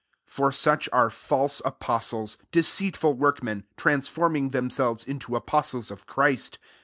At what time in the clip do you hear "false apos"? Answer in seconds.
1.11-2.09